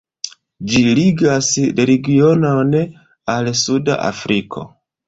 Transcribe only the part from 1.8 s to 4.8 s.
la regionon al suda Afriko.